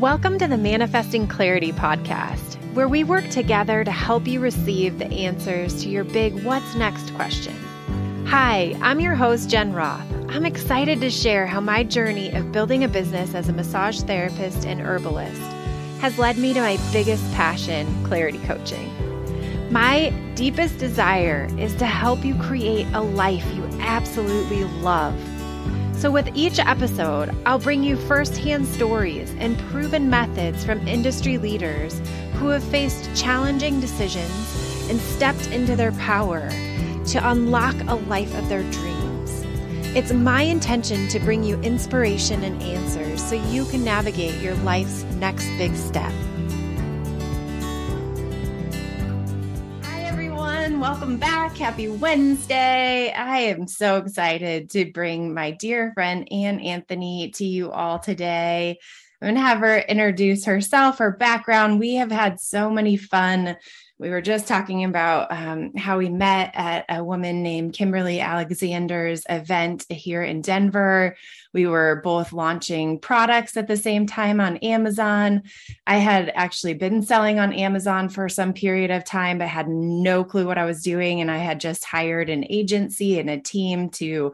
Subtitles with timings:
[0.00, 5.04] Welcome to the Manifesting Clarity podcast, where we work together to help you receive the
[5.04, 7.54] answers to your big what's next question.
[8.26, 10.10] Hi, I'm your host, Jen Roth.
[10.30, 14.64] I'm excited to share how my journey of building a business as a massage therapist
[14.64, 15.38] and herbalist
[16.00, 18.90] has led me to my biggest passion, clarity coaching.
[19.70, 25.14] My deepest desire is to help you create a life you absolutely love
[26.00, 32.00] so, with each episode, I'll bring you firsthand stories and proven methods from industry leaders
[32.36, 36.48] who have faced challenging decisions and stepped into their power
[37.08, 39.44] to unlock a life of their dreams.
[39.94, 45.04] It's my intention to bring you inspiration and answers so you can navigate your life's
[45.18, 46.14] next big step.
[50.80, 51.58] Welcome back.
[51.58, 53.12] Happy Wednesday.
[53.12, 58.78] I am so excited to bring my dear friend Anne Anthony to you all today.
[59.20, 61.80] I'm going to have her introduce herself, her background.
[61.80, 63.58] We have had so many fun
[64.00, 69.22] we were just talking about um, how we met at a woman named Kimberly Alexander's
[69.28, 71.16] event here in Denver.
[71.52, 75.42] We were both launching products at the same time on Amazon.
[75.86, 80.24] I had actually been selling on Amazon for some period of time, but had no
[80.24, 81.20] clue what I was doing.
[81.20, 84.32] And I had just hired an agency and a team to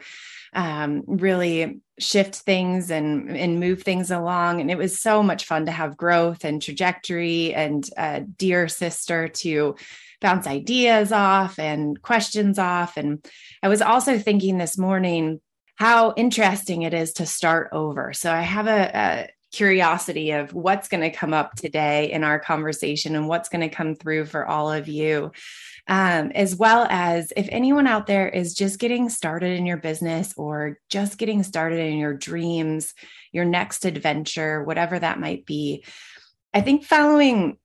[0.57, 4.61] um, really shift things and and move things along.
[4.61, 7.89] And it was so much fun to have growth and trajectory and
[8.37, 9.77] dear sister to
[10.21, 12.97] bounce ideas off and questions off.
[12.97, 13.25] And
[13.63, 15.41] i was also thinking this morning
[15.77, 18.13] how interesting it is to start over.
[18.13, 22.39] So i have a, a curiosity of what's going to come up today in our
[22.39, 25.33] conversation and what's going to come through for all of you
[25.89, 30.35] um, as well as if anyone out there is just getting started in your business
[30.37, 32.93] or just getting started in your dreams,
[33.33, 35.85] your next adventure, whatever that might be.
[36.53, 37.59] I think following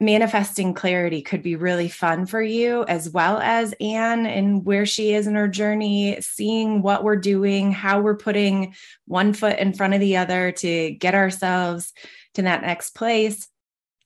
[0.00, 5.12] manifesting clarity could be really fun for you as well as Anne and where she
[5.12, 8.74] is in her journey, seeing what we're doing, how we're putting
[9.06, 11.92] one foot in front of the other to get ourselves
[12.34, 13.46] to that next place.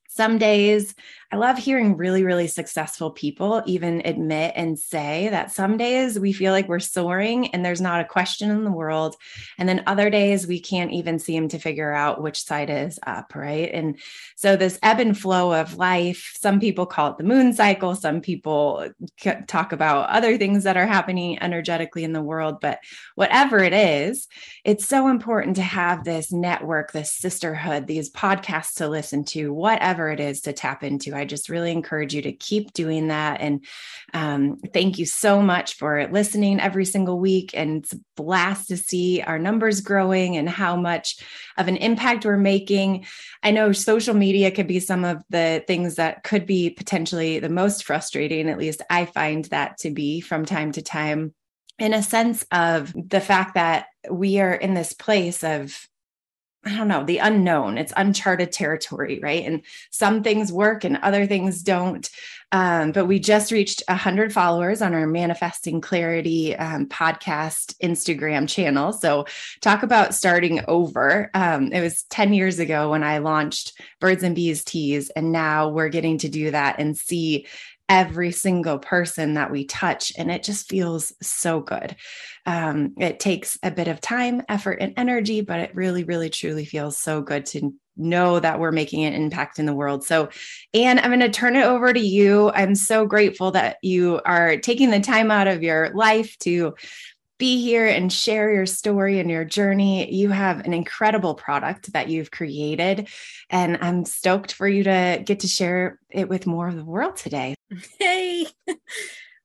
[0.08, 0.94] Some days
[1.32, 6.32] I love hearing really, really successful people even admit and say that some days we
[6.32, 9.16] feel like we're soaring and there's not a question in the world.
[9.58, 13.34] And then other days we can't even seem to figure out which side is up,
[13.34, 13.70] right?
[13.72, 13.98] And
[14.36, 18.20] so this ebb and flow of life, some people call it the moon cycle, some
[18.20, 18.88] people
[19.46, 22.60] talk about other things that are happening energetically in the world.
[22.60, 22.78] But
[23.14, 24.28] whatever it is,
[24.64, 30.10] it's so important to have this network, this sisterhood, these podcasts to listen to, whatever
[30.10, 31.14] it is to tap into.
[31.14, 33.40] I just really encourage you to keep doing that.
[33.40, 33.64] And
[34.12, 37.50] um, thank you so much for listening every single week.
[37.54, 41.18] And it's a blast to see our numbers growing and how much
[41.56, 43.06] of an impact we're making.
[43.42, 47.48] I know social media could be some of the things that could be potentially the
[47.48, 48.48] most frustrating.
[48.48, 51.34] At least I find that to be from time to time
[51.78, 55.88] in a sense of the fact that we are in this place of
[56.66, 57.76] I don't know, the unknown.
[57.78, 59.44] It's uncharted territory, right?
[59.44, 62.08] And some things work and other things don't.
[62.52, 68.92] Um, but we just reached 100 followers on our Manifesting Clarity um, podcast Instagram channel.
[68.92, 69.26] So,
[69.60, 71.30] talk about starting over.
[71.34, 75.68] Um, it was 10 years ago when I launched Birds and Bees Teas, and now
[75.68, 77.46] we're getting to do that and see
[77.88, 80.12] every single person that we touch.
[80.16, 81.96] And it just feels so good.
[82.46, 86.64] Um, it takes a bit of time, effort, and energy, but it really, really, truly
[86.64, 90.04] feels so good to know that we're making an impact in the world.
[90.04, 90.28] So,
[90.72, 92.50] Anne, I'm going to turn it over to you.
[92.50, 96.74] I'm so grateful that you are taking the time out of your life to
[97.38, 100.12] be here and share your story and your journey.
[100.12, 103.08] You have an incredible product that you've created,
[103.50, 107.16] and I'm stoked for you to get to share it with more of the world
[107.16, 107.54] today.
[107.98, 108.46] Hey.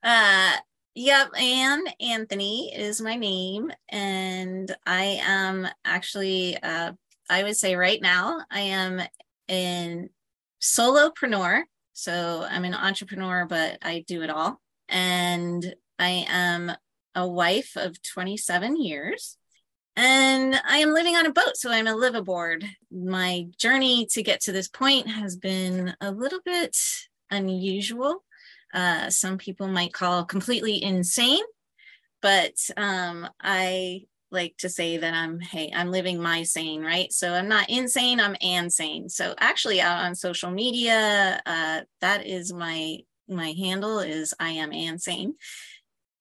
[0.02, 0.54] Uh
[0.96, 6.92] Yep, Anne Anthony is my name, and I am actually, uh,
[7.30, 9.02] I would say right now, I am
[9.48, 10.10] an
[10.62, 11.62] solopreneur.
[11.94, 14.60] So I'm an entrepreneur, but I do it all.
[14.90, 16.72] And I am
[17.16, 19.38] a wife of 27 years.
[19.96, 22.64] And I am living on a boat, so I'm a liveaboard.
[22.90, 26.78] My journey to get to this point has been a little bit
[27.30, 28.24] unusual.
[28.74, 31.44] Uh, some people might call completely insane,
[32.22, 37.12] but um, I like to say that I'm, hey, I'm living my sane, right?
[37.12, 39.10] So I'm not insane, I'm insane.
[39.10, 44.72] So actually, out on social media, uh, that is my my handle is I am
[44.72, 45.36] insane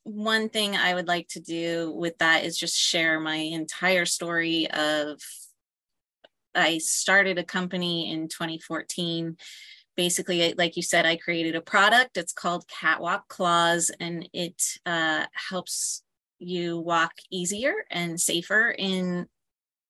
[0.04, 4.70] one thing I would like to do with that is just share my entire story
[4.70, 5.20] of
[6.54, 9.36] I started a company in 2014.
[9.96, 12.16] Basically, like you said, I created a product.
[12.16, 16.02] It's called Catwalk Claws, and it uh, helps
[16.38, 19.26] you walk easier and safer in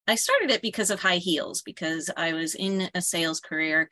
[0.07, 3.91] I started it because of high heels because I was in a sales career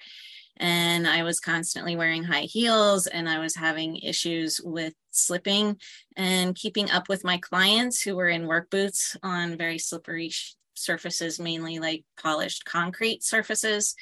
[0.58, 5.78] and I was constantly wearing high heels and I was having issues with slipping
[6.16, 10.30] and keeping up with my clients who were in work boots on very slippery
[10.74, 13.94] surfaces, mainly like polished concrete surfaces.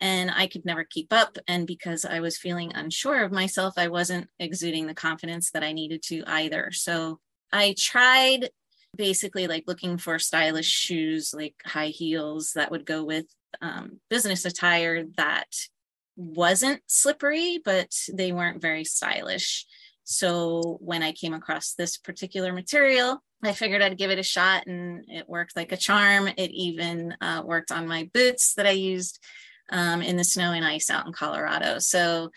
[0.00, 1.38] And I could never keep up.
[1.48, 5.72] And because I was feeling unsure of myself, I wasn't exuding the confidence that I
[5.72, 6.70] needed to either.
[6.72, 7.20] So
[7.52, 8.50] I tried
[8.94, 13.24] basically like looking for stylish shoes, like high heels that would go with
[13.62, 15.48] um, business attire that
[16.16, 19.66] wasn't slippery, but they weren't very stylish.
[20.04, 24.66] So when I came across this particular material, I figured I'd give it a shot
[24.66, 26.28] and it worked like a charm.
[26.28, 29.22] It even uh, worked on my boots that I used
[29.70, 31.78] um, in the snow and ice out in Colorado.
[31.78, 32.30] So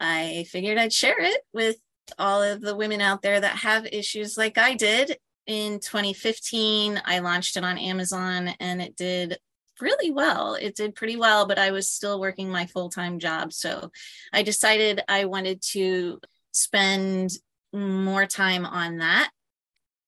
[0.00, 1.76] I figured I'd share it with
[2.18, 5.16] all of the women out there that have issues like I did.
[5.46, 9.38] In 2015, I launched it on Amazon and it did
[9.80, 10.54] really well.
[10.54, 13.52] It did pretty well, but I was still working my full time job.
[13.52, 13.90] So
[14.32, 16.20] I decided I wanted to
[16.52, 17.32] spend
[17.72, 19.30] more time on that.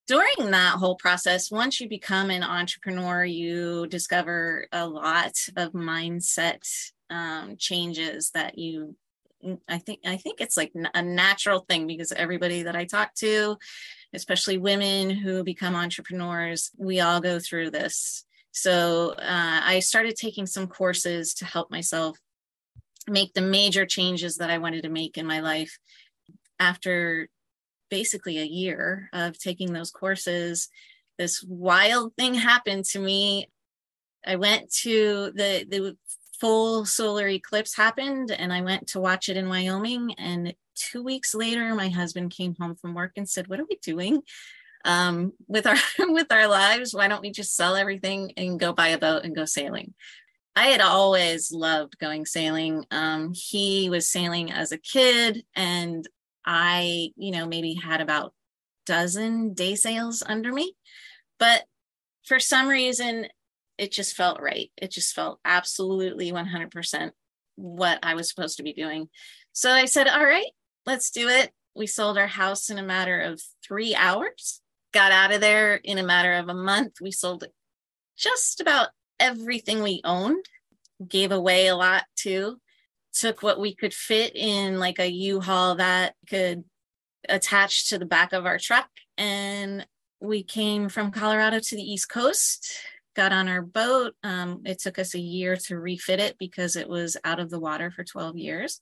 [0.06, 6.62] During that whole process, once you become an entrepreneur, you discover a lot of mindset
[7.11, 8.97] um, changes that you
[9.69, 13.56] I think I think it's like a natural thing because everybody that I talk to,
[14.12, 18.25] especially women who become entrepreneurs, we all go through this.
[18.53, 22.19] So uh, I started taking some courses to help myself
[23.06, 25.79] make the major changes that I wanted to make in my life.
[26.61, 27.29] After
[27.91, 30.69] basically a year of taking those courses,
[31.19, 33.49] this wild thing happened to me.
[34.27, 35.97] I went to the the
[36.41, 40.15] full solar eclipse happened and I went to watch it in Wyoming.
[40.19, 43.79] And two weeks later, my husband came home from work and said, What are we
[43.83, 44.23] doing?
[44.85, 48.89] Um, with our with our lives why don't we just sell everything and go buy
[48.89, 49.93] a boat and go sailing
[50.55, 56.09] i had always loved going sailing um, he was sailing as a kid and
[56.47, 58.33] i you know maybe had about
[58.87, 60.75] dozen day sails under me
[61.39, 61.65] but
[62.25, 63.27] for some reason
[63.79, 64.71] it just felt right.
[64.77, 67.13] It just felt absolutely 100%
[67.55, 69.09] what I was supposed to be doing.
[69.53, 70.51] So I said, all right,
[70.85, 71.53] let's do it.
[71.75, 74.61] We sold our house in a matter of three hours,
[74.99, 77.00] got out of there in a matter of a month.
[77.00, 77.45] We sold
[78.17, 78.89] just about
[79.21, 80.45] everything we owned,
[81.06, 82.59] gave away a lot too,
[83.12, 86.65] took what we could fit in like a U haul that could
[87.29, 88.89] attach to the back of our truck.
[89.17, 89.87] And
[90.21, 92.81] we came from Colorado to the East Coast
[93.15, 94.15] got on our boat.
[94.25, 97.59] Um, it took us a year to refit it because it was out of the
[97.59, 98.81] water for 12 years.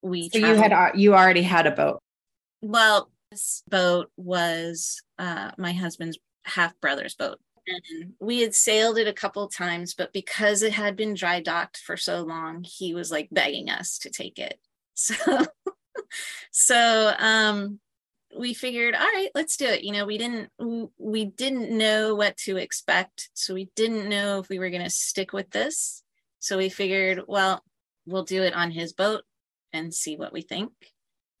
[0.00, 2.00] We so you had you already had a boat.
[2.62, 7.38] Well, this boat was uh, my husband's half brother's boat.
[7.66, 11.78] And we had sailed it a couple times, but because it had been dry docked
[11.78, 14.58] for so long, he was like begging us to take it.
[15.00, 15.46] So,
[16.50, 17.78] so um,
[18.36, 20.50] we figured all right let's do it you know we didn't
[20.98, 24.90] we didn't know what to expect so we didn't know if we were going to
[24.90, 26.02] stick with this
[26.38, 27.62] so we figured well
[28.06, 29.22] we'll do it on his boat
[29.72, 30.72] and see what we think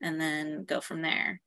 [0.00, 1.40] and then go from there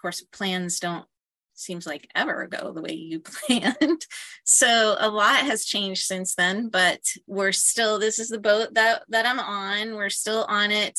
[0.00, 1.06] course plans don't
[1.54, 4.06] seems like ever ago the way you planned
[4.44, 9.02] so a lot has changed since then but we're still this is the boat that
[9.08, 10.98] that i'm on we're still on it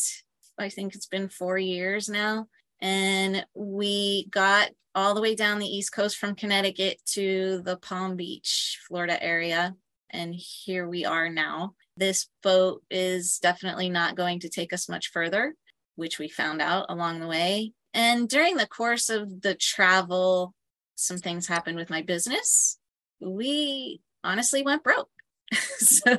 [0.57, 2.45] i think it's been four years now
[2.81, 8.15] and we got all the way down the East Coast from Connecticut to the Palm
[8.15, 9.75] Beach, Florida area.
[10.09, 11.75] And here we are now.
[11.97, 15.55] This boat is definitely not going to take us much further,
[15.95, 17.73] which we found out along the way.
[17.93, 20.53] And during the course of the travel,
[20.95, 22.77] some things happened with my business.
[23.19, 25.09] We honestly went broke.
[25.77, 26.17] so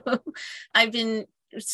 [0.75, 1.27] I've been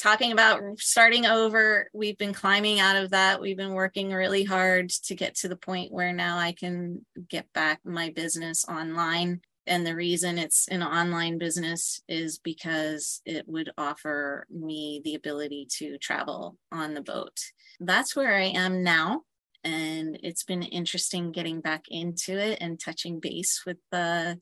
[0.02, 1.90] talking about starting over.
[1.92, 3.40] We've been climbing out of that.
[3.40, 7.52] We've been working really hard to get to the point where now i can get
[7.52, 9.40] back my business online.
[9.68, 15.66] And the reason it's an online business is because it would offer me the ability
[15.78, 17.36] to travel on the boat.
[17.80, 19.22] That's where i am now
[19.66, 24.38] and it's been interesting getting back into it and touching base with the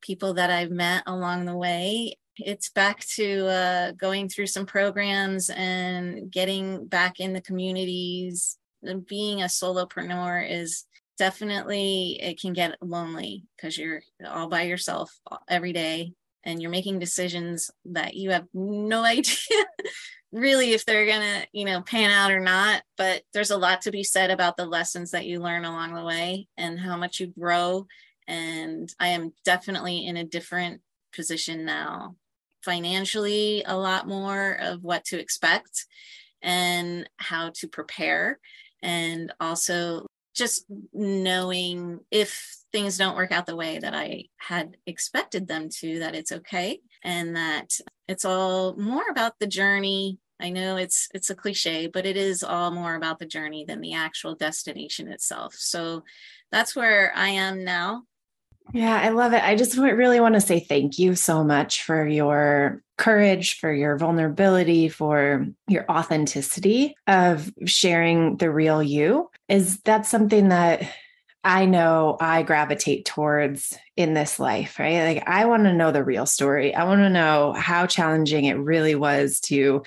[0.00, 5.50] people that i've met along the way it's back to uh, going through some programs
[5.50, 8.58] and getting back in the communities.
[9.08, 10.84] Being a solopreneur is
[11.18, 16.12] definitely, it can get lonely because you're all by yourself every day
[16.44, 19.64] and you're making decisions that you have no idea
[20.32, 23.90] really if they're gonna you know pan out or not but there's a lot to
[23.90, 27.28] be said about the lessons that you learn along the way and how much you
[27.28, 27.86] grow.
[28.28, 30.80] And i am definitely in a different
[31.12, 32.16] position now
[32.66, 35.86] financially a lot more of what to expect
[36.42, 38.38] and how to prepare.
[38.82, 45.48] And also just knowing if things don't work out the way that I had expected
[45.48, 47.70] them to, that it's okay and that
[48.08, 50.18] it's all more about the journey.
[50.38, 53.80] I know it's it's a cliche, but it is all more about the journey than
[53.80, 55.54] the actual destination itself.
[55.54, 56.04] So
[56.52, 58.02] that's where I am now.
[58.72, 59.42] Yeah, I love it.
[59.42, 63.96] I just really want to say thank you so much for your courage, for your
[63.96, 69.30] vulnerability, for your authenticity of sharing the real you.
[69.48, 70.82] Is that something that
[71.44, 75.14] I know I gravitate towards in this life, right?
[75.14, 76.74] Like, I want to know the real story.
[76.74, 79.82] I want to know how challenging it really was to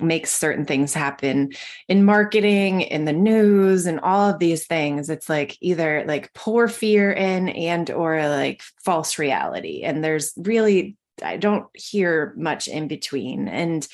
[0.00, 1.52] make certain things happen
[1.86, 5.10] in marketing, in the news, and all of these things.
[5.10, 9.82] It's like either like pour fear in and or like false reality.
[9.82, 13.46] And there's really, I don't hear much in between.
[13.46, 13.86] And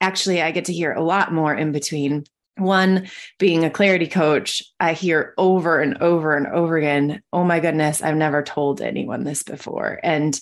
[0.00, 2.24] actually, I get to hear a lot more in between
[2.58, 7.60] one being a clarity coach i hear over and over and over again oh my
[7.60, 10.00] goodness i've never told anyone this before.
[10.02, 10.40] And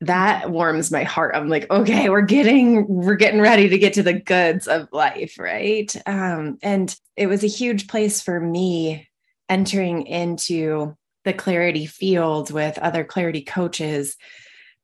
[0.00, 1.34] that warms my heart.
[1.34, 5.36] I'm like okay we're getting we're getting ready to get to the goods of life
[5.38, 5.94] right?
[6.06, 9.08] Um, and it was a huge place for me
[9.48, 10.94] entering into
[11.24, 14.16] the clarity field with other clarity coaches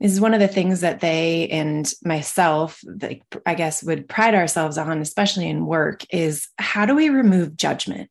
[0.01, 2.81] is one of the things that they and myself
[3.47, 8.11] i guess would pride ourselves on especially in work is how do we remove judgment?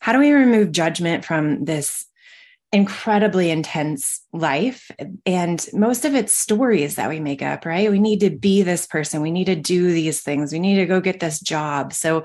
[0.00, 2.04] How do we remove judgment from this
[2.72, 4.90] incredibly intense life?
[5.24, 7.90] And most of it's stories that we make up right?
[7.90, 9.22] We need to be this person.
[9.22, 10.52] We need to do these things.
[10.52, 11.92] We need to go get this job.
[11.92, 12.24] So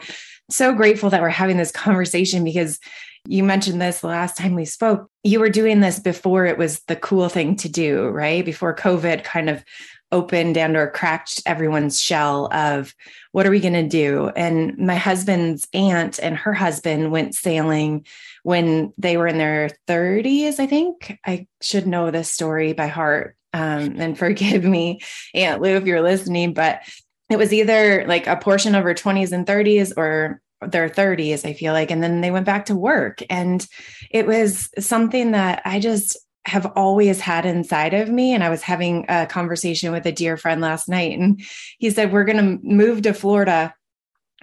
[0.50, 2.80] so grateful that we're having this conversation because
[3.28, 5.10] you mentioned this the last time we spoke.
[5.24, 8.44] You were doing this before it was the cool thing to do, right?
[8.44, 9.64] Before COVID kind of
[10.12, 12.96] opened and or cracked everyone's shell of
[13.34, 18.06] what are we going to do and my husband's aunt and her husband went sailing
[18.44, 23.36] when they were in their 30s i think i should know this story by heart
[23.52, 25.02] um, and forgive me
[25.34, 26.82] aunt lou if you're listening but
[27.30, 31.54] it was either like a portion of her 20s and 30s or their 30s, I
[31.54, 31.92] feel like.
[31.92, 33.22] And then they went back to work.
[33.30, 33.66] And
[34.10, 38.34] it was something that I just have always had inside of me.
[38.34, 41.42] And I was having a conversation with a dear friend last night, and
[41.78, 43.74] he said, We're going to move to Florida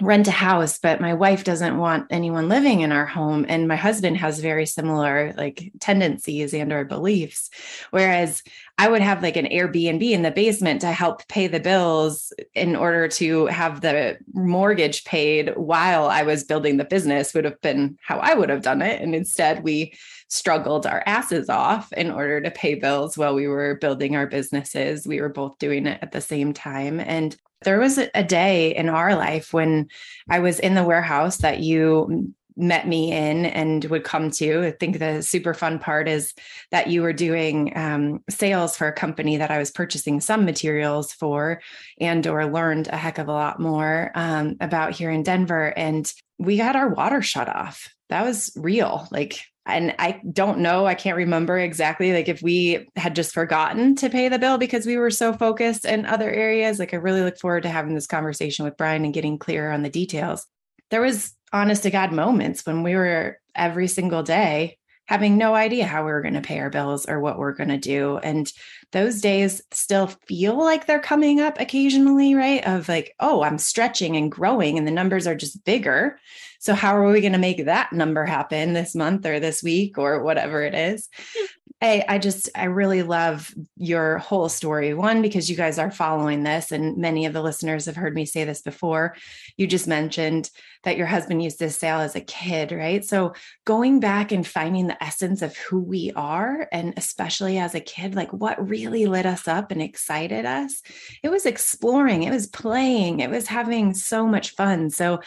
[0.00, 3.46] rent a house but my wife doesn't want anyone living in our home.
[3.48, 7.50] And my husband has very similar like tendencies and or beliefs.
[7.90, 8.42] Whereas
[8.76, 12.74] i would have like an airbnb in the basement to help pay the bills in
[12.74, 17.96] order to have the mortgage paid while i was building the business would have been
[18.02, 19.00] how i would have done it.
[19.00, 19.94] And instead we
[20.34, 25.06] struggled our asses off in order to pay bills while we were building our businesses
[25.06, 28.88] we were both doing it at the same time and there was a day in
[28.88, 29.88] our life when
[30.28, 34.66] I was in the warehouse that you met me in and would come to.
[34.66, 36.34] I think the super fun part is
[36.70, 41.12] that you were doing um, sales for a company that I was purchasing some materials
[41.12, 41.60] for,
[42.00, 45.76] and or learned a heck of a lot more um, about here in Denver.
[45.76, 47.92] And we got our water shut off.
[48.08, 49.08] That was real.
[49.10, 53.97] Like and I don't know, I can't remember exactly like if we had just forgotten
[53.97, 56.78] to pay the bill because we were so focused in other areas.
[56.78, 59.83] Like I really look forward to having this conversation with Brian and getting clearer on
[59.83, 60.47] the details.
[60.90, 65.87] There was honest to God moments when we were every single day having no idea
[65.87, 68.18] how we were going to pay our bills or what we're going to do.
[68.18, 68.50] And
[68.92, 72.66] those days still feel like they're coming up occasionally, right?
[72.66, 76.18] Of like, oh, I'm stretching and growing and the numbers are just bigger.
[76.58, 79.99] So, how are we going to make that number happen this month or this week
[79.99, 81.11] or whatever it is?
[81.37, 81.44] Hmm.
[81.80, 84.94] Hey, I just, I really love your whole story.
[84.94, 88.25] One, because you guys are following this, and many of the listeners have heard me
[88.25, 89.14] say this before.
[89.58, 90.49] You just mentioned
[90.84, 93.04] that your husband used to sail as a kid, right?
[93.04, 97.80] So going back and finding the essence of who we are, and especially as a
[97.80, 100.82] kid, like what really lit us up and excited us,
[101.22, 104.90] it was exploring, it was playing, it was having so much fun.
[104.90, 105.20] So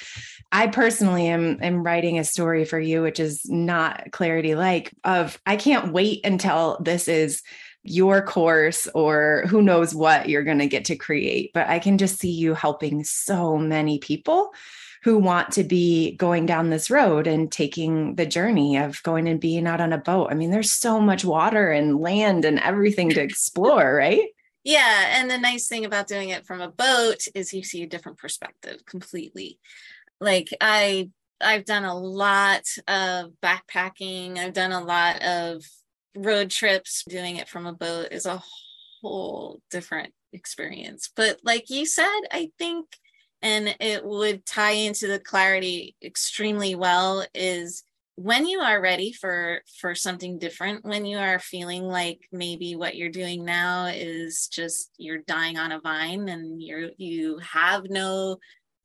[0.51, 5.39] I personally am, am writing a story for you, which is not clarity like of
[5.45, 7.41] I can't wait until this is
[7.83, 11.51] your course or who knows what you're going to get to create.
[11.53, 14.51] But I can just see you helping so many people
[15.07, 19.39] who want to be going down this road and taking the journey of going and
[19.39, 20.27] being out on a boat.
[20.29, 24.27] I mean, there's so much water and land and everything to explore, right?
[24.65, 25.17] Yeah.
[25.17, 28.17] And the nice thing about doing it from a boat is you see a different
[28.17, 29.59] perspective completely.
[30.19, 31.09] Like I
[31.39, 34.37] I've done a lot of backpacking.
[34.37, 35.63] I've done a lot of
[36.17, 37.05] road trips.
[37.07, 38.43] Doing it from a boat is a
[39.01, 41.09] whole different experience.
[41.15, 42.87] But like you said, I think,
[43.41, 47.84] and it would tie into the clarity extremely well, is
[48.15, 52.96] when you are ready for for something different when you are feeling like maybe what
[52.96, 58.38] you're doing now is just you're dying on a vine and you're you have no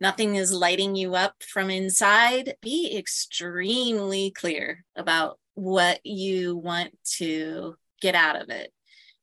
[0.03, 7.77] nothing is lighting you up from inside, be extremely clear about what you want to
[8.01, 8.73] get out of it.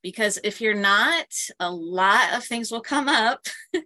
[0.01, 1.27] Because if you're not,
[1.59, 3.45] a lot of things will come up.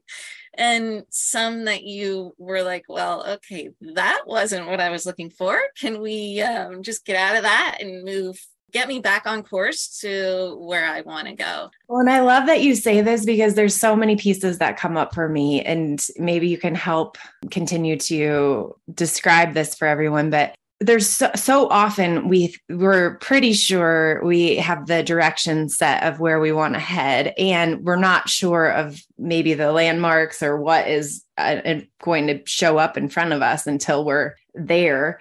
[0.56, 5.60] and some that you were like, well, okay, that wasn't what I was looking for.
[5.80, 8.40] Can we um, just get out of that and move
[8.74, 11.70] get me back on course to where I want to go.
[11.88, 14.98] Well, and I love that you say this because there's so many pieces that come
[14.98, 17.18] up for me, and maybe you can help
[17.52, 20.32] continue to describe this for everyone.
[20.32, 26.20] But there's so, so, often we we're pretty sure we have the direction set of
[26.20, 30.88] where we want to head and we're not sure of maybe the landmarks or what
[30.88, 35.20] is uh, going to show up in front of us until we're there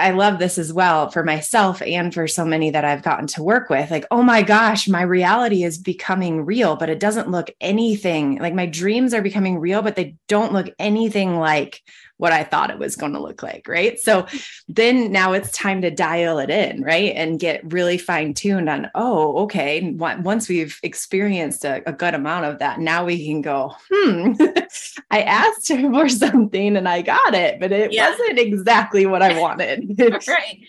[0.00, 3.42] I love this as well for myself and for so many that I've gotten to
[3.42, 3.90] work with.
[3.90, 8.54] Like, oh my gosh, my reality is becoming real, but it doesn't look anything like
[8.54, 11.82] my dreams are becoming real, but they don't look anything like
[12.20, 13.66] what I thought it was going to look like.
[13.66, 13.98] Right.
[13.98, 14.26] So
[14.68, 17.14] then now it's time to dial it in, right.
[17.16, 19.90] And get really fine tuned on, oh, okay.
[19.92, 24.34] Once we've experienced a, a, good amount of that, now we can go, hmm,
[25.10, 28.10] I asked for something and I got it, but it yeah.
[28.10, 29.98] wasn't exactly what I wanted.
[30.28, 30.60] right.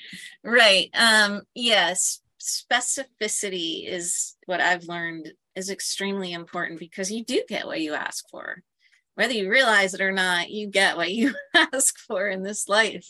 [0.46, 0.90] Right.
[0.94, 2.22] Um, yes.
[2.40, 8.30] Specificity is what I've learned is extremely important because you do get what you ask
[8.30, 8.64] for
[9.16, 11.34] whether you realize it or not, you get what you
[11.74, 13.10] ask for in this life.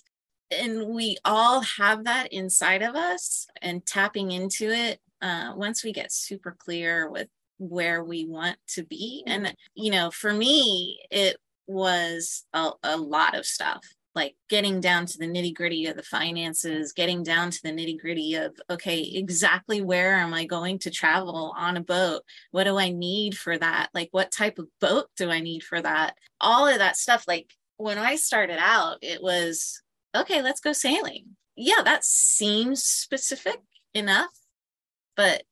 [0.51, 5.93] And we all have that inside of us, and tapping into it uh, once we
[5.93, 9.23] get super clear with where we want to be.
[9.25, 11.37] And, you know, for me, it
[11.67, 16.03] was a, a lot of stuff like getting down to the nitty gritty of the
[16.03, 20.91] finances, getting down to the nitty gritty of, okay, exactly where am I going to
[20.91, 22.23] travel on a boat?
[22.51, 23.89] What do I need for that?
[23.93, 26.15] Like, what type of boat do I need for that?
[26.41, 27.25] All of that stuff.
[27.27, 29.81] Like, when I started out, it was,
[30.15, 31.37] okay, let's go sailing.
[31.55, 33.61] Yeah, that seems specific
[33.93, 34.31] enough,
[35.15, 35.43] but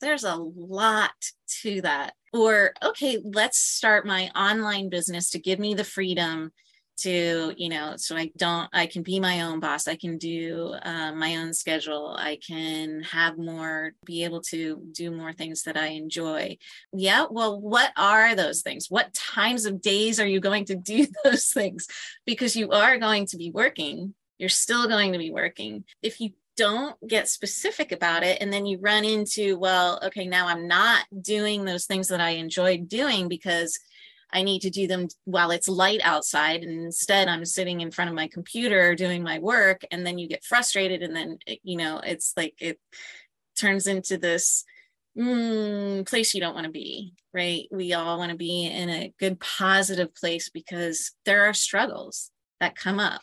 [0.00, 1.12] there's a lot
[1.62, 2.14] to that.
[2.32, 6.52] Or, okay, let's start my online business to give me the freedom
[6.96, 10.74] to you know so i don't i can be my own boss i can do
[10.82, 15.76] uh, my own schedule i can have more be able to do more things that
[15.76, 16.56] i enjoy.
[16.92, 18.90] Yeah well what are those things?
[18.90, 21.86] What times of days are you going to do those things?
[22.24, 25.84] Because you are going to be working you're still going to be working.
[26.02, 30.48] If you don't get specific about it and then you run into well okay now
[30.48, 33.78] i'm not doing those things that i enjoy doing because
[34.32, 36.62] I need to do them while it's light outside.
[36.62, 39.82] And instead, I'm sitting in front of my computer doing my work.
[39.90, 41.02] And then you get frustrated.
[41.02, 42.78] And then, you know, it's like it
[43.56, 44.64] turns into this
[45.16, 47.66] mm, place you don't want to be, right?
[47.70, 52.76] We all want to be in a good, positive place because there are struggles that
[52.76, 53.22] come up.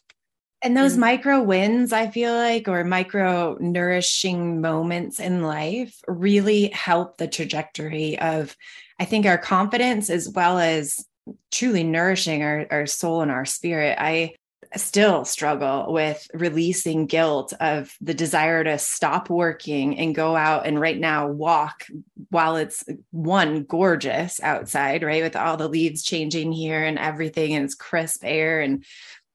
[0.63, 7.17] And those micro wins, I feel like, or micro nourishing moments in life really help
[7.17, 8.55] the trajectory of
[8.99, 11.05] I think our confidence as well as
[11.51, 13.97] truly nourishing our, our soul and our spirit.
[13.99, 14.35] I
[14.75, 20.79] still struggle with releasing guilt of the desire to stop working and go out and
[20.79, 21.85] right now walk
[22.29, 25.23] while it's one gorgeous outside, right?
[25.23, 28.83] With all the leaves changing here and everything, and it's crisp air and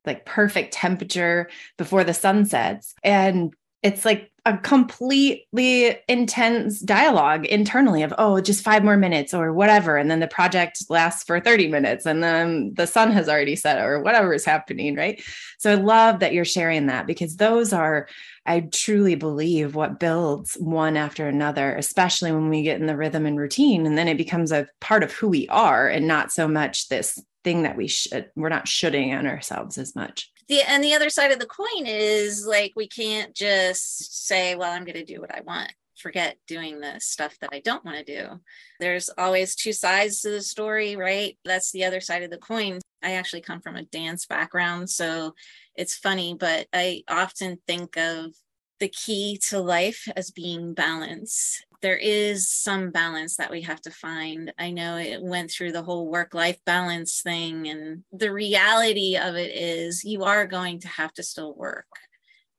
[0.05, 2.95] like perfect temperature before the sun sets.
[3.05, 9.53] And it's like a completely intense dialogue internally of oh just five more minutes or
[9.53, 13.55] whatever and then the project lasts for 30 minutes and then the sun has already
[13.55, 15.23] set or whatever is happening right?
[15.59, 18.09] So i love that you're sharing that because those are
[18.47, 23.27] i truly believe what builds one after another especially when we get in the rhythm
[23.27, 26.49] and routine and then it becomes a part of who we are and not so
[26.49, 30.31] much this thing that we should we're not shooting on ourselves as much.
[30.49, 34.71] The and the other side of the coin is like we can't just say well
[34.71, 35.73] i'm going to do what i want.
[35.97, 38.41] Forget doing the stuff that i don't want to do.
[38.81, 41.39] There's always two sides to the story right?
[41.43, 42.81] That's the other side of the coin.
[43.03, 45.35] I actually come from a dance background so
[45.75, 48.35] it's funny but i often think of
[48.81, 51.61] the key to life as being balance.
[51.81, 54.53] There is some balance that we have to find.
[54.59, 59.37] I know it went through the whole work life balance thing, and the reality of
[59.37, 61.87] it is you are going to have to still work.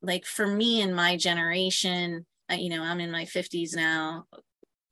[0.02, 4.24] Like for me and my generation, you know, I'm in my 50s now.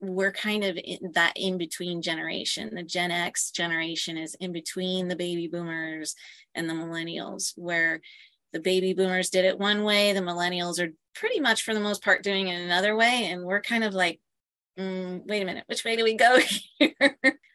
[0.01, 2.75] We're kind of in that in between generation.
[2.75, 6.15] The Gen X generation is in between the baby boomers
[6.55, 8.01] and the millennials, where
[8.53, 12.03] the baby boomers did it one way, the millennials are pretty much for the most
[12.03, 13.29] part doing it another way.
[13.31, 14.21] And we're kind of like,
[14.79, 16.39] mm, wait a minute, which way do we go
[16.79, 16.95] here?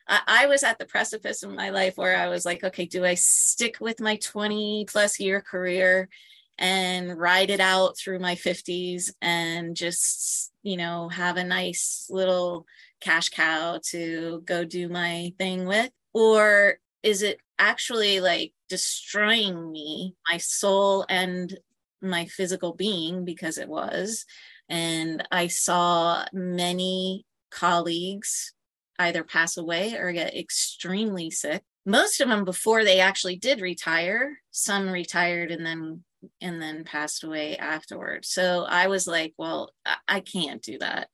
[0.07, 3.05] I, I was at the precipice in my life where I was like, okay, do
[3.05, 6.09] I stick with my 20 plus year career
[6.57, 12.65] and ride it out through my 50s and just, you know, have a nice little
[12.99, 15.89] cash cow to go do my thing with?
[16.13, 21.57] Or is it actually like destroying me, my soul and
[22.03, 24.25] my physical being, because it was?
[24.69, 28.53] And I saw many colleagues
[28.99, 31.63] either pass away or get extremely sick.
[31.85, 34.39] Most of them before they actually did retire.
[34.51, 36.03] Some retired and then
[36.41, 38.29] and then passed away afterwards.
[38.29, 39.71] So I was like, well,
[40.07, 41.09] I, can't do that.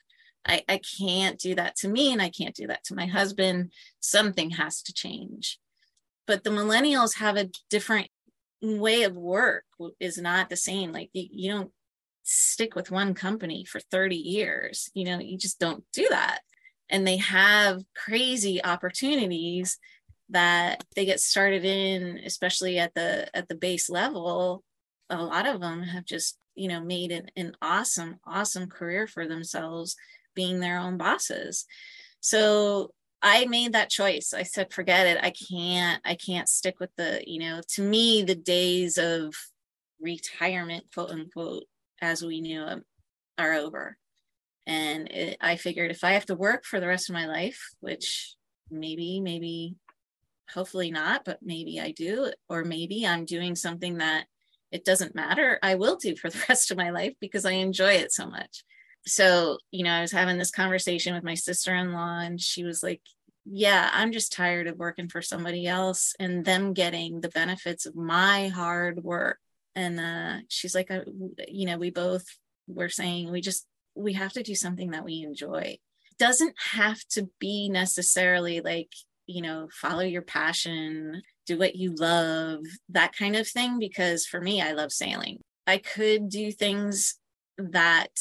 [0.46, 3.72] I, I can't do that to me and I can't do that to my husband.
[4.00, 5.60] Something has to change.
[6.28, 8.10] But the millennials have a different
[8.62, 9.64] way of work
[10.00, 10.92] is not the same.
[10.92, 11.72] Like you, you don't
[12.24, 14.90] stick with one company for 30 years.
[14.94, 16.40] You know, you just don't do that.
[16.90, 19.78] And they have crazy opportunities
[20.30, 24.64] that they get started in, especially at the at the base level
[25.10, 29.28] a lot of them have just you know made an, an awesome awesome career for
[29.28, 29.96] themselves
[30.36, 31.66] being their own bosses
[32.20, 34.34] so i made that choice.
[34.34, 35.20] I said forget it.
[35.24, 39.34] I can't i can't stick with the you know to me the days of
[40.02, 41.66] retirement quote unquote
[42.02, 42.84] as we knew them
[43.38, 43.98] are over.
[44.68, 47.60] And it, i figured if i have to work for the rest of my life
[47.80, 48.36] which
[48.70, 49.76] maybe maybe
[50.54, 54.26] hopefully not but maybe i do or maybe i'm doing something that
[54.72, 57.94] it doesn't matter, I will do for the rest of my life because I enjoy
[57.94, 58.64] it so much.
[59.10, 62.64] So, you know, I was having this conversation with my sister in law, and she
[62.64, 63.02] was like,
[63.46, 67.96] Yeah, I'm just tired of working for somebody else and them getting the benefits of
[67.96, 69.40] my hard work.
[69.76, 71.02] And uh, she's like, I,
[71.48, 72.26] You know, we both
[72.68, 75.78] were saying we just, we have to do something that we enjoy.
[76.20, 78.92] Doesn't have to be necessarily like,
[79.26, 83.80] you know, follow your passion, do what you love, that kind of thing.
[83.80, 85.40] Because for me, I love sailing.
[85.66, 87.16] I could do things
[87.58, 88.12] that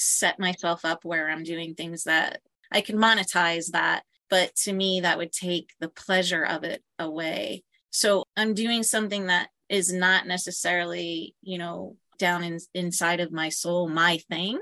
[0.00, 2.40] set myself up where I'm doing things that
[2.72, 4.04] I can monetize that.
[4.28, 7.64] But to me, that would take the pleasure of it away.
[7.90, 13.48] So I'm doing something that is not necessarily, you know, down in, inside of my
[13.48, 14.60] soul, my thing.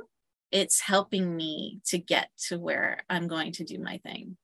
[0.50, 4.38] It's helping me to get to where I'm going to do my thing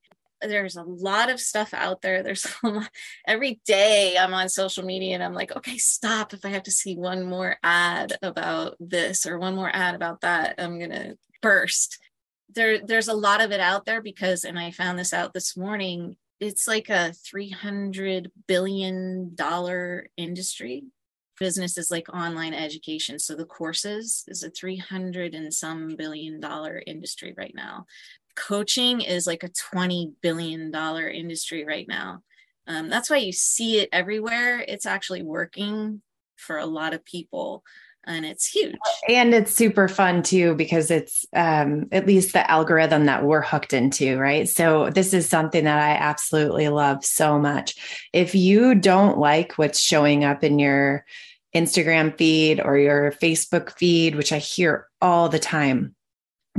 [0.46, 2.22] there's a lot of stuff out there.
[2.22, 2.88] There's lot,
[3.26, 6.32] every day I'm on social media and I'm like, okay, stop.
[6.32, 10.20] If I have to see one more ad about this or one more ad about
[10.22, 11.98] that, I'm gonna burst.
[12.54, 15.56] There, there's a lot of it out there because, and I found this out this
[15.56, 16.16] morning.
[16.40, 20.84] It's like a 300 billion dollar industry.
[21.40, 23.18] Business is like online education.
[23.18, 27.86] So the courses is a 300 and some billion dollar industry right now
[28.34, 32.22] coaching is like a 20 billion dollar industry right now.
[32.66, 34.64] Um, that's why you see it everywhere.
[34.66, 36.00] It's actually working
[36.36, 37.62] for a lot of people
[38.06, 38.74] and it's huge.
[39.08, 43.72] And it's super fun too because it's um, at least the algorithm that we're hooked
[43.72, 44.48] into right?
[44.48, 48.08] So this is something that i absolutely love so much.
[48.12, 51.04] If you don't like what's showing up in your
[51.54, 55.94] instagram feed or your facebook feed which i hear all the time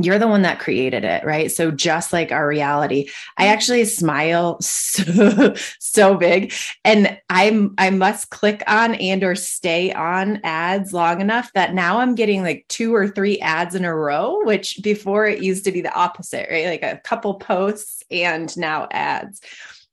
[0.02, 3.54] you're the one that created it right so just like our reality i mm-hmm.
[3.54, 6.54] actually smile so, so big
[6.84, 12.00] and i'm i must click on and or stay on ads long enough that now
[12.00, 15.72] i'm getting like two or three ads in a row which before it used to
[15.72, 19.42] be the opposite right like a couple posts and now ads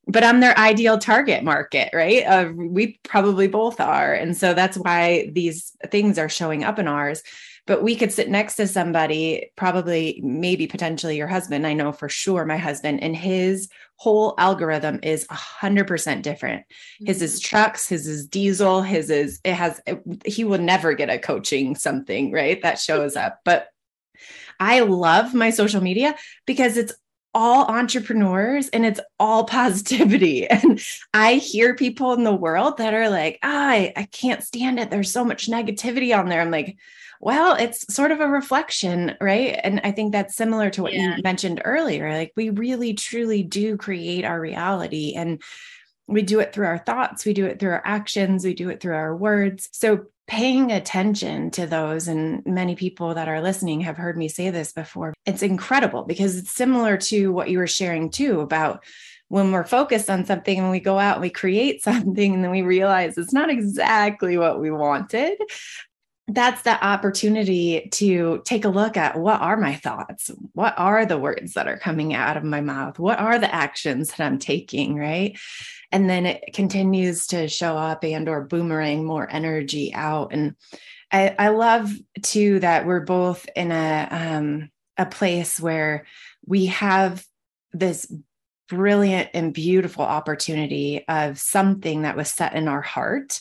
[0.09, 2.25] but I'm their ideal target market, right?
[2.25, 4.13] Uh, we probably both are.
[4.13, 7.23] And so that's why these things are showing up in ours
[7.67, 11.67] but we could sit next to somebody, probably, maybe potentially your husband.
[11.67, 16.65] I know for sure my husband, and his whole algorithm is a hundred percent different.
[16.99, 17.49] His is mm-hmm.
[17.49, 19.81] trucks, his is diesel, his is, it has,
[20.25, 22.61] he will never get a coaching something, right?
[22.63, 23.41] That shows up.
[23.45, 23.69] But
[24.59, 26.93] I love my social media because it's
[27.35, 30.49] all entrepreneurs and it's all positivity.
[30.49, 30.83] And
[31.15, 34.91] I hear people in the world that are like, ah, I, I can't stand it.
[34.91, 36.41] There's so much negativity on there.
[36.41, 36.77] I'm like,
[37.23, 39.59] well, it's sort of a reflection, right?
[39.63, 41.17] And I think that's similar to what Yeah.
[41.17, 42.13] you mentioned earlier.
[42.13, 45.41] Like we really truly do create our reality and
[46.09, 48.81] we do it through our thoughts, we do it through our actions, we do it
[48.81, 49.69] through our words.
[49.71, 54.51] So paying attention to those and many people that are listening have heard me say
[54.51, 55.15] this before.
[55.25, 58.83] It's incredible because it's similar to what you were sharing too about
[59.29, 62.51] when we're focused on something and we go out and we create something and then
[62.51, 65.39] we realize it's not exactly what we wanted
[66.29, 70.31] that's the opportunity to take a look at what are my thoughts?
[70.53, 72.99] What are the words that are coming out of my mouth?
[72.99, 75.37] What are the actions that i'm taking right?
[75.91, 80.33] And then it continues to show up and or boomerang more energy out.
[80.33, 80.55] And
[81.11, 86.07] i, I love too that we're both in a um, a place where
[86.47, 87.25] we have
[87.73, 88.13] this
[88.69, 93.41] brilliant and beautiful opportunity of something that was set in our heart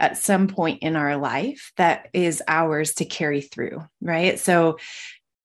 [0.00, 4.40] at some point in our life that is ours to carry through, right?
[4.40, 4.78] So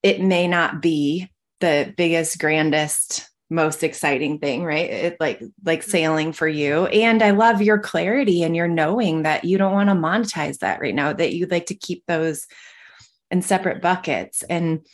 [0.02, 4.90] it may not be the biggest, grandest, most exciting thing, right?
[4.90, 5.90] It like like Mm-hmm.
[5.92, 6.88] sailing for you.
[6.88, 10.80] And I love your clarity and your knowing that you don't want to monetize that
[10.80, 12.48] right now, that you'd like to keep those
[13.30, 14.44] in separate buckets.
[14.44, 14.86] And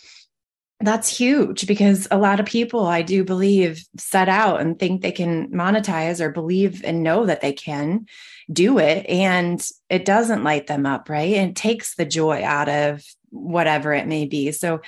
[0.79, 5.11] that's huge because a lot of people, I do believe, set out and think they
[5.11, 8.07] can monetize or believe and know that they can
[8.51, 9.05] do it.
[9.07, 11.35] And it doesn't light them up, right?
[11.35, 14.51] And it takes the joy out of whatever it may be.
[14.51, 14.81] So,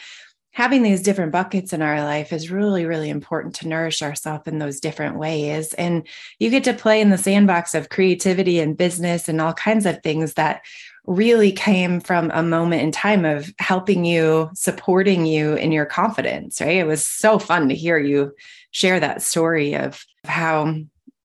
[0.54, 4.60] having these different buckets in our life is really, really important to nourish ourselves in
[4.60, 5.74] those different ways.
[5.74, 9.88] And you get to play in the sandbox of creativity and business and all kinds
[9.88, 10.62] of things that
[11.06, 16.62] really came from a moment in time of helping you, supporting you in your confidence,
[16.62, 16.78] right?
[16.78, 18.34] It was so fun to hear you
[18.72, 20.76] share that story of how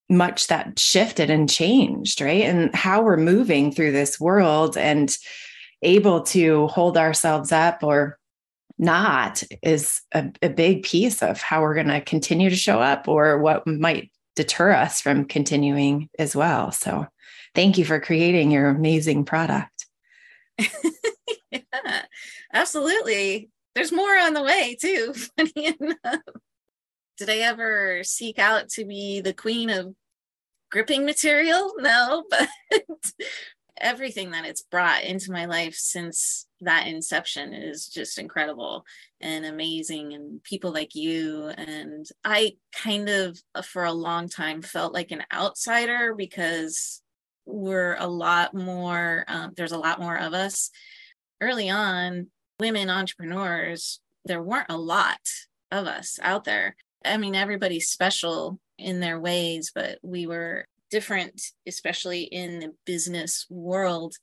[0.08, 2.42] much that shifted and changed, right?
[2.42, 5.16] And how we're moving through this world and
[5.82, 8.18] able to hold ourselves up or
[8.78, 13.08] not is a, a big piece of how we're going to continue to show up
[13.08, 16.70] or what might deter us from continuing as well.
[16.72, 17.06] So,
[17.54, 19.86] thank you for creating your amazing product.
[21.50, 22.02] yeah,
[22.52, 23.50] absolutely.
[23.74, 25.12] There's more on the way too.
[25.36, 26.20] Funny enough.
[27.18, 29.94] Did I ever seek out to be the queen of
[30.70, 31.74] gripping material?
[31.78, 32.48] No, but
[33.76, 38.84] everything that it's brought into my life since that inception is just incredible
[39.20, 41.48] and amazing and people like you.
[41.56, 47.02] And i kind of uh, for a long time felt like an outsider because
[47.46, 50.70] we're a lot more um, there's a lot more of us.
[51.40, 52.28] Early on
[52.60, 55.20] women entrepreneurs there weren't a lot
[55.70, 56.76] of us out there
[57.08, 63.46] i mean everybody's special in their ways but we were different especially in the business
[63.50, 64.14] world.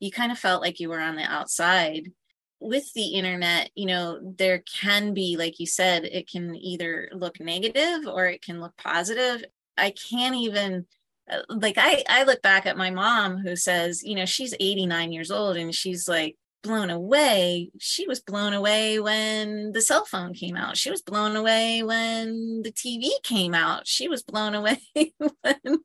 [0.00, 2.10] You kind of felt like you were on the outside.
[2.58, 7.38] With the internet you know there can be like you said it can either look
[7.38, 9.44] negative or it can look positive.
[9.76, 10.86] I can't even
[11.30, 15.12] uh, like i i look back at my mom who says you know she's 89
[15.12, 17.70] years old and she's like blown away.
[17.78, 20.76] She was blown away when the cell phone came out.
[20.76, 23.86] She was blown away when the tv came out.
[23.86, 25.78] She was blown away when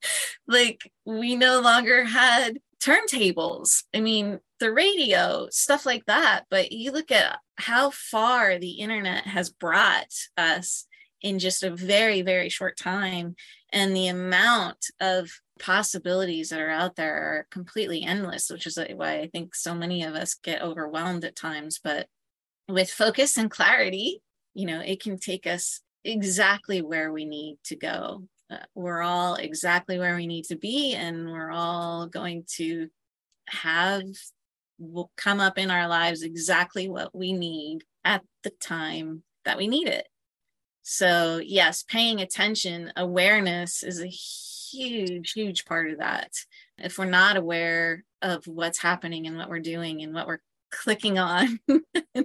[0.47, 3.83] like we no longer had turntables.
[3.93, 6.45] I mean the radio stuff like that.
[6.49, 10.87] But you look at how far the internet has brought us
[11.21, 13.35] in just a very very short time
[13.71, 15.29] and the amount of
[15.61, 20.03] possibilities that are out there are completely endless which is why i think so many
[20.03, 21.79] of us get overwhelmed at times.
[21.83, 22.07] But
[22.67, 24.21] with focus and clarity
[24.53, 28.23] you know it can take us exactly where we need to go.
[28.49, 32.89] Uh, we're all exactly where we need to be and we're all going to
[33.47, 34.03] have
[34.79, 39.67] will come up in our lives exactly what we need at the time that we
[39.67, 40.07] need it.
[40.81, 44.07] So yes paying attention awareness is a
[44.71, 46.31] huge huge part of that.
[46.77, 51.19] If we're not aware of what's happening and what we're doing and what we're clicking
[51.19, 51.59] on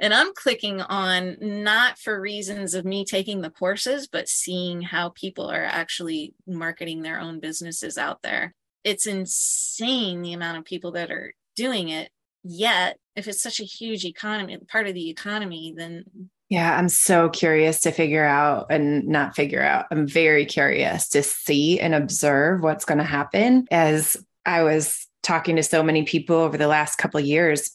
[0.00, 5.10] and i'm clicking on not for reasons of me taking the courses but seeing how
[5.10, 8.54] people are actually marketing their own businesses out there.
[8.84, 12.10] It's insane the amount of people that are doing it.
[12.42, 16.04] Yet if it's such a huge economy part of the economy then
[16.48, 19.86] Yeah, I'm so curious to figure out and not figure out.
[19.90, 25.56] I'm very curious to see and observe what's going to happen as I was talking
[25.56, 27.70] to so many people over the last couple of years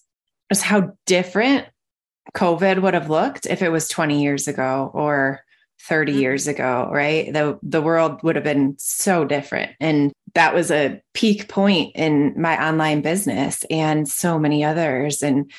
[0.50, 1.68] is how different
[2.36, 5.42] COVID would have looked if it was 20 years ago or
[5.82, 6.20] 30 Mhm.
[6.22, 7.32] years ago, right?
[7.32, 9.72] The the world would have been so different.
[9.80, 15.22] And that was a peak point in my online business and so many others.
[15.22, 15.52] And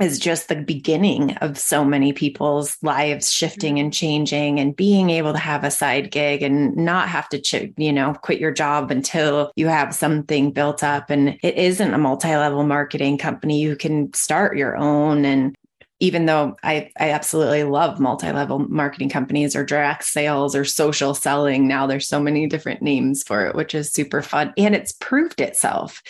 [0.00, 3.84] is just the beginning of so many people's lives shifting mm-hmm.
[3.84, 7.72] and changing and being able to have a side gig and not have to ch-
[7.76, 11.10] you know quit your job until you have something built up.
[11.10, 13.60] And it isn't a multi-level marketing company.
[13.60, 15.24] You can start your own.
[15.24, 15.54] And
[16.00, 21.66] even though I, I absolutely love multi-level marketing companies or direct sales or social selling
[21.66, 24.52] now there's so many different names for it which is super fun.
[24.56, 26.02] And it's proved itself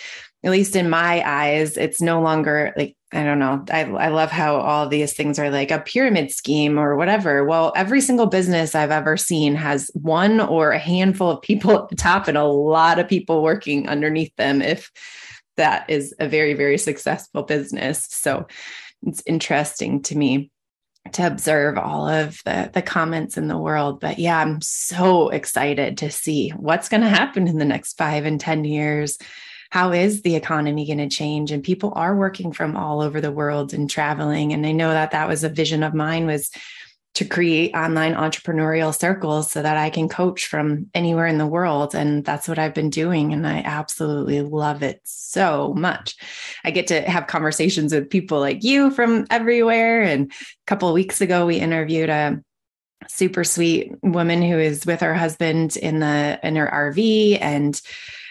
[0.43, 1.77] at least in my eyes.
[1.77, 3.65] It's no longer like I don't know.
[3.71, 7.43] I, I love how all these things are like a pyramid scheme or whatever.
[7.43, 11.89] Well, every single business I've ever seen has one or a handful of people at
[11.89, 14.91] the top and a lot of people working underneath them, if
[15.57, 18.05] that is a very, very successful business.
[18.09, 18.47] So
[19.03, 20.51] it's interesting to me
[21.13, 23.99] to observe all of the, the comments in the world.
[23.99, 28.25] But yeah, I'm so excited to see what's going to happen in the next five
[28.25, 29.17] and 10 years
[29.69, 33.31] how is the economy going to change and people are working from all over the
[33.31, 36.51] world and traveling and i know that that was a vision of mine was
[37.15, 41.95] to create online entrepreneurial circles so that I can coach from anywhere in the world.
[41.95, 43.33] And that's what I've been doing.
[43.33, 46.15] And I absolutely love it so much.
[46.63, 50.03] I get to have conversations with people like you from everywhere.
[50.03, 50.35] And a
[50.67, 52.41] couple of weeks ago, we interviewed a
[53.07, 57.81] super sweet woman who is with her husband in the in her RV and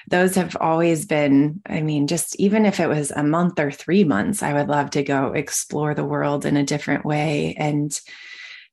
[0.08, 4.04] those have always been, I mean, just even if it was a month or three
[4.04, 7.98] months, I would love to go explore the world in a different way and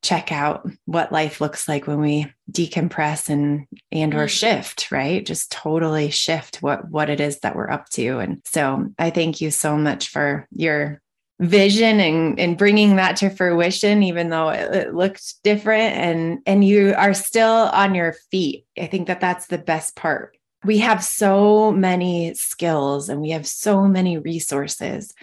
[0.01, 4.29] check out what life looks like when we decompress and and or mm.
[4.29, 5.25] shift right?
[5.25, 8.19] Just totally shift what what it is that we're up to.
[8.19, 11.01] And so i thank you so much for your
[11.39, 15.95] vision and and bringing that to fruition even though it, it looked different.
[15.95, 18.65] And and you are still on your feet.
[18.79, 23.47] I think that that's the best part we have so many skills and we have
[23.47, 25.13] so many resources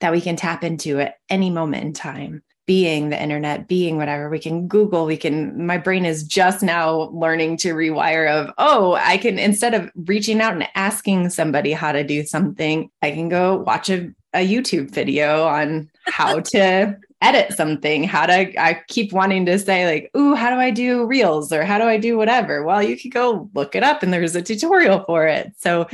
[0.00, 2.42] that we can tap into at any moment in time.
[2.66, 7.10] Being the internet being whatever we can google we can my brain is just now
[7.12, 11.92] learning to rewire of oh i can instead of reaching out and asking somebody how
[11.92, 17.56] to do something i can go watch a, a youtube video on how to edit
[17.56, 21.52] something, how to, I keep wanting to say, like, ooh, how do I do reels
[21.52, 22.62] or how do I do whatever?
[22.62, 25.52] Well, you could go look it up and there's a tutorial for it.
[25.56, 25.88] So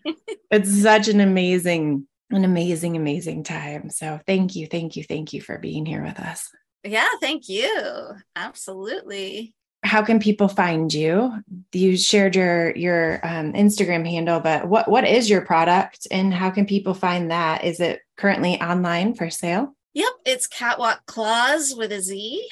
[0.50, 3.88] it's such an amazing, an amazing, amazing time.
[3.90, 6.50] So thank you, thank you, thank you for being here with us.
[6.84, 8.14] Yeah, thank you.
[8.36, 9.54] Absolutely.
[9.82, 11.32] How can people find you?
[11.72, 16.50] You shared your your um, Instagram handle, but what what is your product and how
[16.50, 17.64] can people find that?
[17.64, 19.74] Is it currently online for sale?
[19.94, 22.48] Yep, it's catwalk claws with a Z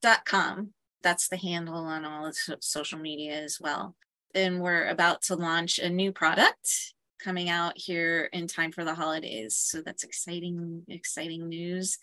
[0.00, 0.72] dot com.
[1.02, 3.94] That's the handle on all the social media as well.
[4.34, 8.94] And we're about to launch a new product coming out here in time for the
[8.94, 9.56] holidays.
[9.56, 11.98] So that's exciting, exciting news.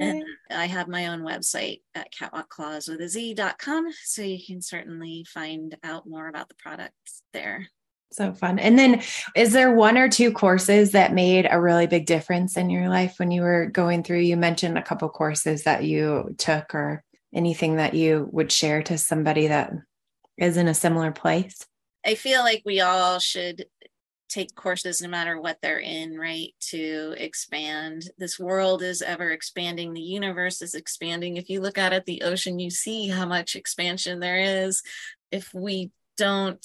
[0.00, 3.86] And I have my own website at catwalkclaws with a Z.com.
[4.04, 7.68] So you can certainly find out more about the products there.
[8.10, 8.58] So fun.
[8.58, 9.02] And then
[9.36, 13.18] is there one or two courses that made a really big difference in your life
[13.18, 14.20] when you were going through?
[14.20, 18.96] You mentioned a couple courses that you took or anything that you would share to
[18.96, 19.72] somebody that
[20.38, 21.66] is in a similar place?
[22.06, 23.66] I feel like we all should
[24.28, 26.54] take courses no matter what they're in, right?
[26.70, 28.10] To expand.
[28.18, 29.92] This world is ever expanding.
[29.92, 31.36] The universe is expanding.
[31.36, 34.82] If you look out at the ocean, you see how much expansion there is.
[35.30, 36.64] If we don't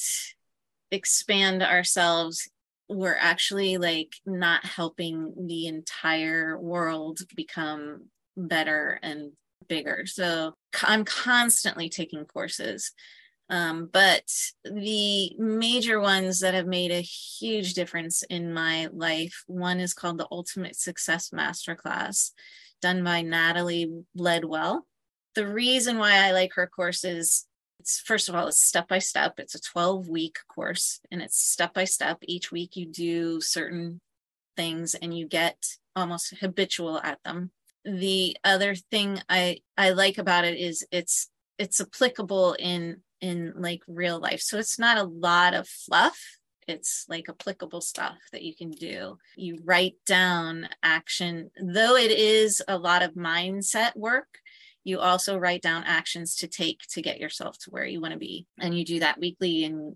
[0.93, 2.49] expand ourselves
[2.89, 8.05] we're actually like not helping the entire world become
[8.37, 9.31] better and
[9.67, 10.05] bigger.
[10.05, 10.53] So
[10.83, 12.91] i'm constantly taking courses
[13.49, 14.23] um, but
[14.63, 20.17] the major ones that have made a huge difference in my life one is called
[20.17, 22.31] the ultimate success masterclass
[22.81, 24.81] done by natalie ledwell.
[25.35, 27.45] The reason why i like her courses
[27.83, 29.33] it's first of all it's step by step.
[29.39, 32.17] It's a 12 week course and it's step by step.
[32.21, 33.99] Each week you do certain
[34.55, 35.57] things and you get
[35.93, 37.51] almost habitual at them.
[37.83, 43.81] The other thing i i like about it is it's it's applicable in in like
[43.85, 44.39] real life.
[44.39, 46.37] So it's not a lot of fluff.
[46.65, 49.17] It's like applicable stuff that you can do.
[49.35, 51.51] You write down action.
[51.61, 54.39] Though it is a lot of mindset work
[54.83, 58.19] you also write down actions to take to get yourself to where you want to
[58.19, 59.95] be and you do that weekly and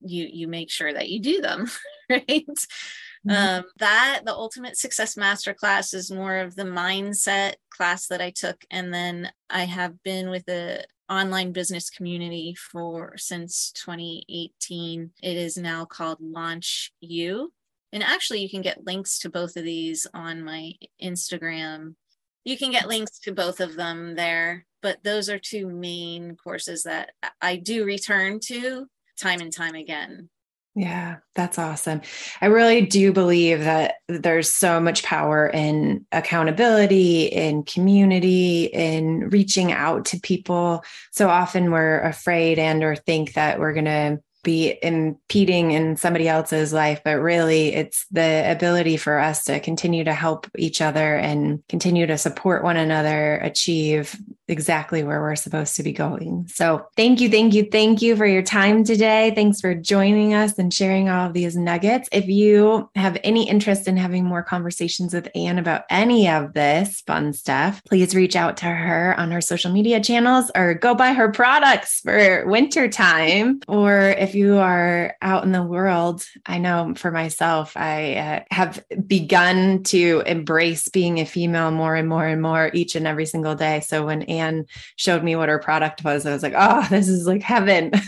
[0.00, 1.68] you you make sure that you do them
[2.10, 3.30] right mm-hmm.
[3.30, 8.64] um, that the ultimate success masterclass is more of the mindset class that i took
[8.70, 15.10] and then i have been with the online business community for since 2018.
[15.22, 17.52] It is now called Launch You.
[17.92, 21.96] And actually, you can get links to both of these on my Instagram.
[22.44, 26.84] You can get links to both of them there, but those are two main courses
[26.84, 28.86] that I do return to
[29.18, 30.30] time and time again.
[30.76, 32.00] Yeah, that's awesome.
[32.40, 39.72] I really do believe that there's so much power in accountability, in community, in reaching
[39.72, 40.84] out to people.
[41.10, 46.28] So often we're afraid and or think that we're going to be impeding in somebody
[46.28, 51.16] else's life, but really it's the ability for us to continue to help each other
[51.16, 54.16] and continue to support one another achieve
[54.50, 56.46] exactly where we're supposed to be going.
[56.48, 59.32] So thank you, thank you, thank you for your time today.
[59.34, 62.08] Thanks for joining us and sharing all of these nuggets.
[62.12, 67.02] If you have any interest in having more conversations with Anne about any of this
[67.02, 71.12] fun stuff, please reach out to her on her social media channels or go buy
[71.12, 73.60] her products for winter time.
[73.68, 78.84] Or if you are out in the world, I know for myself, I uh, have
[79.06, 83.54] begun to embrace being a female more and more and more each and every single
[83.54, 83.80] day.
[83.80, 84.66] So when Anne Anne
[84.96, 87.92] showed me what her product was, I was like, oh, this is like heaven.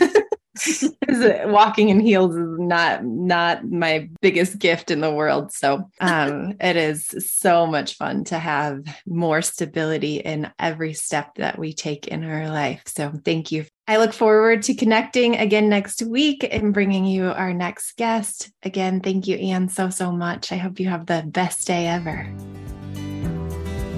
[1.45, 5.51] walking in heels is not not my biggest gift in the world.
[5.51, 11.57] So um, it is so much fun to have more stability in every step that
[11.57, 12.83] we take in our life.
[12.85, 13.65] So thank you.
[13.87, 18.51] I look forward to connecting again next week and bringing you our next guest.
[18.61, 20.51] Again thank you anne so so much.
[20.51, 22.31] I hope you have the best day ever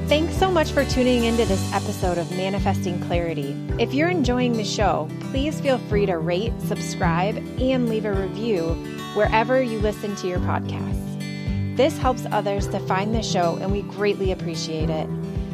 [0.07, 3.55] Thanks so much for tuning into this episode of Manifesting Clarity.
[3.79, 8.75] If you're enjoying the show, please feel free to rate, subscribe, and leave a review
[9.15, 11.75] wherever you listen to your podcasts.
[11.75, 15.09] This helps others to find the show, and we greatly appreciate it.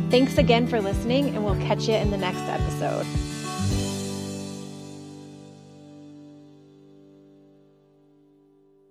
[0.09, 3.30] Thanks again for listening, and we'll catch you in the next episode.